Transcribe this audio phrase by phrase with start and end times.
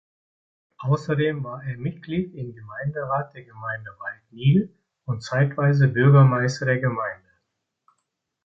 [0.79, 4.73] Außerdem war er Mitglied im Gemeinderat der Gemeinde Waldniel
[5.05, 7.29] und zeitweise Bürgermeister der Gemeinde.